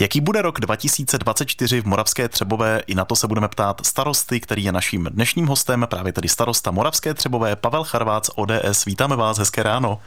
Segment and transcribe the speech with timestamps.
[0.00, 2.82] Jaký bude rok 2024 v Moravské Třebové?
[2.86, 6.70] I na to se budeme ptát starosty, který je naším dnešním hostem, právě tedy starosta
[6.70, 8.84] Moravské Třebové, Pavel Charvác, ODS.
[8.86, 10.00] Vítáme vás, hezké ráno.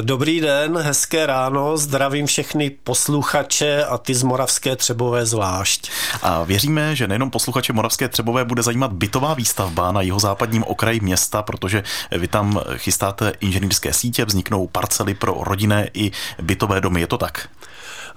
[0.00, 5.90] Dobrý den, hezké ráno, zdravím všechny posluchače a ty z Moravské Třebové zvlášť.
[6.22, 11.00] A věříme, že nejenom posluchače Moravské Třebové bude zajímat bytová výstavba na jeho západním okraji
[11.00, 16.10] města, protože vy tam chystáte inženýrské sítě, vzniknou parcely pro rodinné i
[16.42, 17.48] bytové domy, je to tak?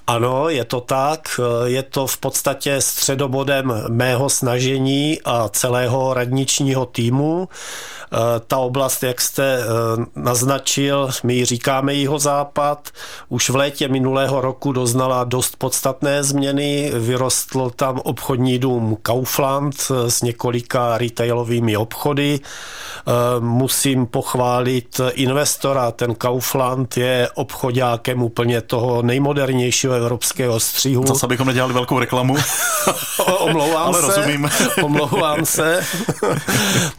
[0.07, 1.39] Ano, je to tak.
[1.65, 7.49] Je to v podstatě středobodem mého snažení a celého radničního týmu.
[8.47, 9.65] Ta oblast, jak jste eh,
[10.15, 12.89] naznačil, my říkáme jeho západ,
[13.29, 16.91] už v létě minulého roku doznala dost podstatné změny.
[16.95, 19.75] Vyrostl tam obchodní dům Kaufland
[20.07, 22.39] s několika retailovými obchody.
[22.39, 25.91] Eh, musím pochválit investora.
[25.91, 31.07] Ten Kaufland je obchodákem úplně toho nejmodernějšího evropského střihu.
[31.07, 32.35] Zase bychom nedělali velkou reklamu.
[33.39, 34.07] Omlouvám Ale se.
[34.07, 34.49] rozumím.
[34.83, 35.81] Omlouvám se.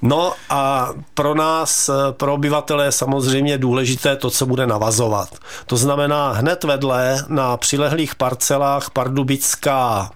[0.02, 5.28] No a pro nás, pro obyvatele je samozřejmě důležité to, co bude navazovat.
[5.66, 10.10] To znamená hned vedle na přilehlých parcelách Pardubická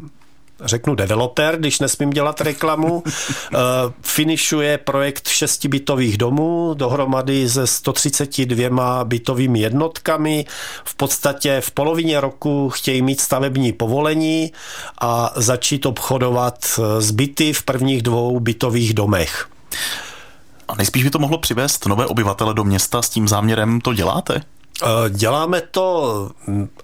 [0.65, 3.59] řeknu developer, když nesmím dělat reklamu, eh,
[4.03, 10.45] finišuje projekt šesti bytových domů, dohromady se 132 bytovými jednotkami.
[10.85, 14.53] V podstatě v polovině roku chtějí mít stavební povolení
[15.01, 19.49] a začít obchodovat z byty v prvních dvou bytových domech.
[20.69, 24.43] A nejspíš by to mohlo přivést nové obyvatele do města, s tím záměrem to děláte?
[24.83, 26.31] Eh, děláme to,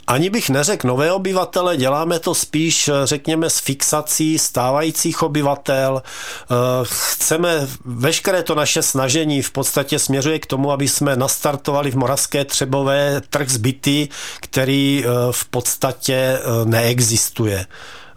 [0.06, 6.02] ani bych neřekl nové obyvatele, děláme to spíš, řekněme, s fixací stávajících obyvatel.
[6.02, 11.96] Eh, chceme, veškeré to naše snažení v podstatě směřuje k tomu, aby jsme nastartovali v
[11.96, 14.08] Moravské Třebové trh zbyty,
[14.40, 17.66] který eh, v podstatě neexistuje.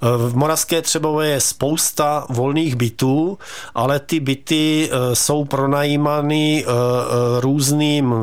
[0.02, 3.38] V Moravské Třebové je spousta volných bytů,
[3.76, 8.16] ale ty byty eh, jsou pronajímány eh, eh, různým,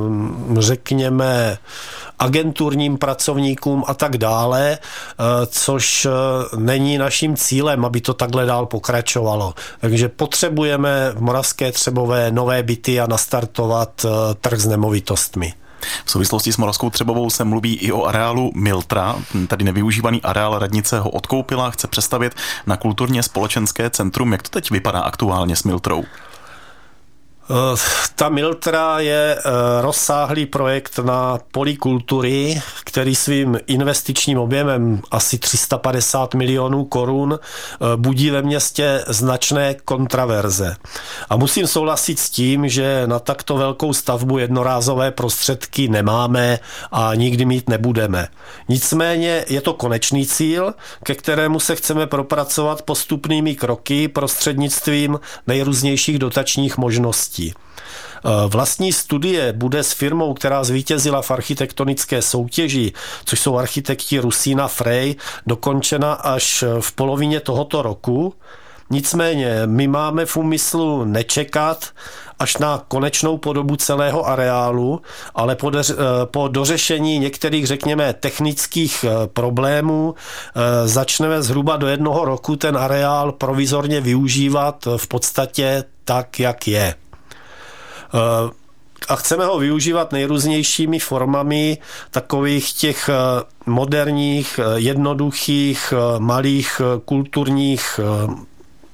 [0.59, 1.59] řekněme,
[2.19, 4.79] agenturním pracovníkům a tak dále,
[5.47, 6.07] což
[6.57, 9.55] není naším cílem, aby to takhle dál pokračovalo.
[9.81, 14.07] Takže potřebujeme v Moravské Třebové nové byty a nastartovat
[14.41, 15.55] trh s nemovitostmi.
[16.05, 19.17] V souvislosti s Moravskou Třebovou se mluví i o areálu Miltra.
[19.49, 22.35] Tady nevyužívaný areál radnice ho odkoupila, chce přestavět
[22.67, 24.33] na kulturně společenské centrum.
[24.33, 26.05] Jak to teď vypadá aktuálně s Miltrou?
[27.51, 27.77] Eh,
[28.15, 29.43] ta Miltra je eh,
[29.81, 38.43] rozsáhlý projekt na polikultury, který svým investičním objemem asi 350 milionů korun eh, budí ve
[38.43, 40.77] městě značné kontraverze.
[41.29, 46.59] A musím souhlasit s tím, že na takto velkou stavbu jednorázové prostředky nemáme
[46.93, 48.29] a nikdy mít nebudeme.
[48.69, 56.79] Nicméně je to konečný cíl, ke kterému se chceme propracovat postupnými kroky prostřednictvím nejrůznějších dotačních
[56.79, 57.55] možností možností.
[58.27, 62.93] Eh, vlastní studie bude s firmou, která zvítězila v architektonické soutěži,
[63.25, 68.35] což jsou architekti Rusína Frey, dokončena až v polovině tohoto roku.
[68.91, 71.85] Nicméně my máme v úmyslu nečekat
[72.39, 75.01] až na konečnou podobu celého areálu,
[75.35, 75.95] ale po, deř, eh,
[76.25, 80.15] po dořešení některých, řekněme, technických eh, problémů
[80.85, 86.95] začneme zhruba do jednoho roku ten areál provizorně využívat v podstatě tak, jak je.
[88.15, 88.51] Eh,
[89.09, 91.79] a chceme ho využívat nejrůznějšími formami
[92.11, 93.15] takových těch eh,
[93.67, 98.01] moderních, eh, jednoduchých, malých kulturních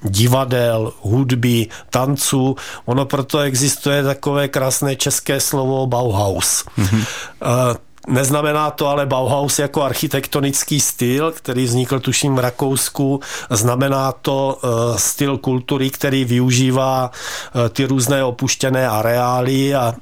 [0.03, 2.55] divadel, hudby, tanců.
[2.85, 6.65] Ono proto existuje takové krásné české slovo Bauhaus.
[6.77, 7.05] Mm-hmm.
[8.07, 13.19] Neznamená to ale Bauhaus jako architektonický styl, který vznikl tuším v Rakousku.
[13.49, 19.93] Znamená to uh, styl kultury, který využívá uh, ty různé opuštěné areály a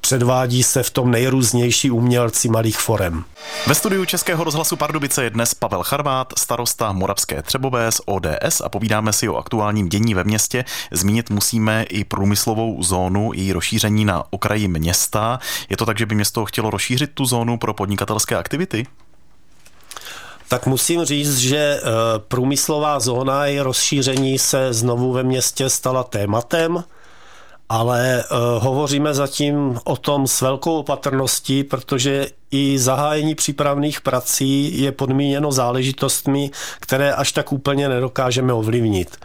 [0.00, 3.24] předvádí se v tom nejrůznější umělci malých forem.
[3.66, 8.68] Ve studiu Českého rozhlasu Pardubice je dnes Pavel Charvát, starosta Moravské Třebové z ODS a
[8.68, 10.64] povídáme si o aktuálním dění ve městě.
[10.90, 15.38] Zmínit musíme i průmyslovou zónu, její rozšíření na okraji města.
[15.68, 18.86] Je to tak, že by město chtělo rozšířit tu zónu pro podnikatelské aktivity?
[20.48, 21.80] Tak musím říct, že eh,
[22.18, 26.84] průmyslová zóna i rozšíření se znovu ve městě stala tématem
[27.70, 34.92] ale uh, hovoříme zatím o tom s velkou opatrností, protože i zahájení přípravných prací je
[34.92, 36.50] podmíněno záležitostmi,
[36.80, 39.16] které až tak úplně nedokážeme ovlivnit.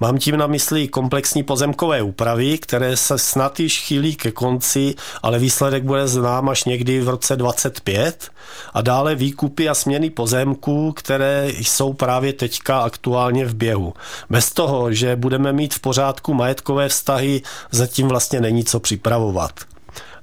[0.00, 5.38] Mám tím na mysli komplexní pozemkové úpravy, které se snad již chýlí ke konci, ale
[5.38, 8.30] výsledek bude znám až někdy v roce 25
[8.74, 13.94] a dále výkupy a směny pozemků, které jsou právě teďka aktuálně v běhu.
[14.30, 19.73] Bez toho, že budeme mít v pořádku majetkové vztahy, zatím vlastně není co připravovat.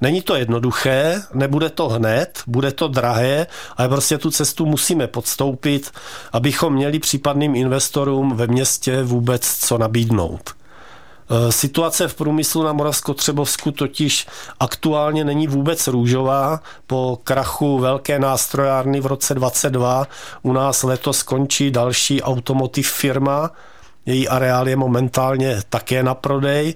[0.02, 3.48] Není to jednoduché, nebude to hned, bude to drahé,
[3.78, 5.92] ale prostě tu cestu musíme podstoupit,
[6.32, 10.50] abychom měli případným investorům ve městě vůbec co nabídnout.
[11.32, 14.28] E, situace v průmyslu na Moravsko-Třebovsku totiž
[14.60, 16.60] aktuálně není vůbec růžová.
[16.88, 20.08] Po krachu velké nástrojárny v roce 22
[20.42, 23.52] u nás letos skončí další automotiv firma,
[24.06, 26.76] její areál je momentálně také na prodej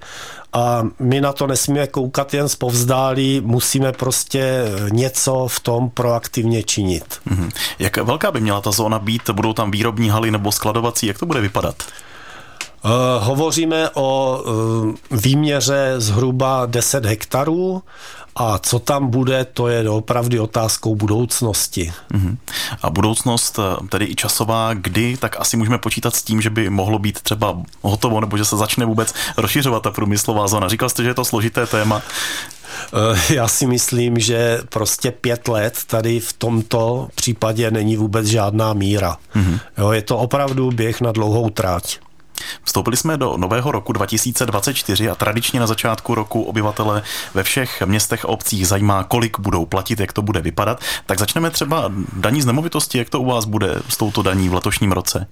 [0.54, 7.20] a my na to nesmíme koukat jen zpovzdálí, musíme prostě něco v tom proaktivně činit.
[7.28, 7.52] Mm-hmm.
[7.80, 9.30] Jak velká by měla ta zóna být?
[9.30, 11.08] Budou tam výrobní haly nebo skladovací?
[11.08, 11.76] Jak to bude vypadat?
[12.86, 12.92] Uh,
[13.24, 17.84] hovoříme o uh, výměře zhruba 10 hektarů
[18.36, 21.94] a co tam bude, to je opravdu otázkou budoucnosti.
[22.14, 22.38] Uh-huh.
[22.82, 26.70] A budoucnost, eh, tedy i časová, kdy, tak asi můžeme počítat s tím, že by
[26.70, 30.68] mohlo být třeba hotovo, nebo že se začne vůbec rozšiřovat ta průmyslová zóna.
[30.68, 32.02] Říkal jste, že je to složité téma.
[33.30, 39.18] Já si myslím, že prostě pět let tady v tomto případě není vůbec žádná míra.
[39.36, 39.60] Mm-hmm.
[39.78, 42.00] Jo, je to opravdu běh na dlouhou tráť.
[42.64, 47.04] Vstoupili jsme do nového roku 2024 a tradičně na začátku roku obyvatele
[47.34, 50.80] ve všech městech a obcích zajímá, kolik budou platit, jak to bude vypadat.
[51.06, 54.54] Tak začneme třeba daní z nemovitosti, jak to u vás bude s touto daní v
[54.54, 55.28] letošním roce?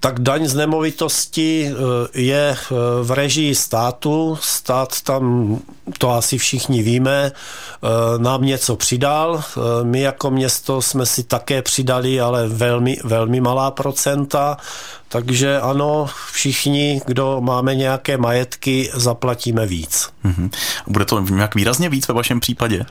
[0.00, 1.74] Tak daň z nemovitosti eh,
[2.20, 4.38] je eh, v režii státu.
[4.40, 5.56] Stát tam,
[5.98, 7.88] to asi všichni víme, eh,
[8.18, 9.42] nám něco přidal.
[9.82, 14.56] My jako město jsme si také přidali, ale velmi, velmi malá procenta.
[15.08, 20.08] Takže ano, všichni, kdo máme nějaké majetky, zaplatíme víc.
[20.24, 20.50] Mm-hmm.
[20.86, 22.86] Bude to nějak výrazně víc ve vašem případě?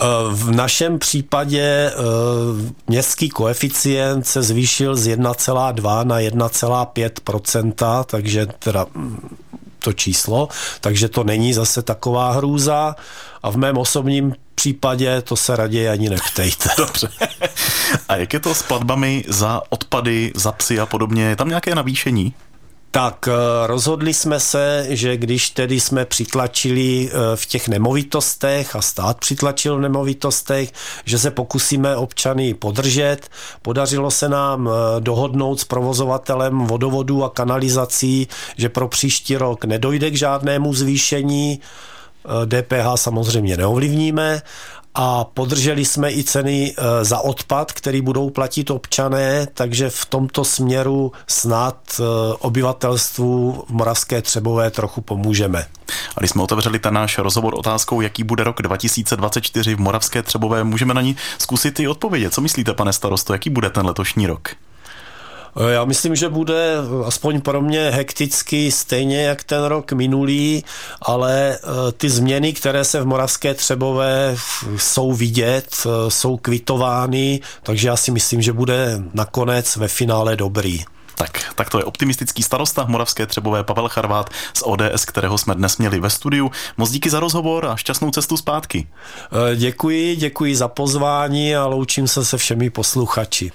[0.00, 1.92] Eh, v našem případě eh,
[2.86, 9.36] městský koeficient se zvýšil z 1,2 na 1,5% takže teda mm,
[9.78, 10.48] to číslo,
[10.80, 12.96] takže to není zase taková hrůza
[13.42, 16.68] a v mém osobním případě to se raději ani neptejte.
[16.78, 17.08] Dobře.
[18.08, 21.22] A jak je to s platbami za odpady, za psy a podobně?
[21.22, 22.34] Je tam nějaké navýšení?
[22.94, 23.32] Tak eh,
[23.66, 29.76] rozhodli jsme se, že když tedy jsme přitlačili eh, v těch nemovitostech a stát přitlačil
[29.76, 30.72] v nemovitostech,
[31.04, 33.18] že se pokusíme občany podržet.
[33.62, 40.10] Podařilo se nám eh, dohodnout s provozovatelem vodovodů a kanalizací, že pro příští rok nedojde
[40.10, 41.60] k žádnému zvýšení.
[42.46, 44.42] DPH samozřejmě neovlivníme
[44.94, 50.44] a podrželi jsme i ceny e, za odpad, který budou platit občané, takže v tomto
[50.44, 52.02] směru snad e,
[52.34, 55.66] obyvatelstvu v Moravské Třebové trochu pomůžeme.
[56.16, 60.64] A když jsme otevřeli ten náš rozhovor otázkou, jaký bude rok 2024 v Moravské Třebové,
[60.64, 62.34] můžeme na ní zkusit i odpovědět.
[62.34, 64.48] Co myslíte, pane starosto, jaký bude ten letošní rok?
[65.56, 70.64] Eh, já myslím, že bude aspoň pro mě hekticky stejně jak ten rok minulý,
[71.02, 74.36] ale eh, ty změny, které se v Moravské Třebové
[74.76, 80.84] jsou vidět, eh, jsou kvitovány, takže já si myslím, že bude nakonec ve finále dobrý.
[81.16, 85.78] Tak, tak to je optimistický starosta Moravské Třebové Pavel Charvát z ODS, kterého jsme dnes
[85.78, 86.50] měli ve studiu.
[86.76, 88.88] Moc díky za rozhovor a šťastnou cestu zpátky.
[89.56, 93.52] Děkuji, děkuji za pozvání a loučím se se všemi posluchači.